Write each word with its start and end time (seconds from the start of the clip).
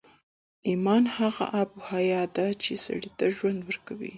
ایمان 0.67 1.03
هغه 1.17 1.45
آب 1.61 1.71
حیات 1.89 2.29
دی 2.37 2.49
چې 2.63 2.71
سړي 2.85 3.09
ته 3.17 3.25
ژوند 3.37 3.59
ورکوي 3.63 4.09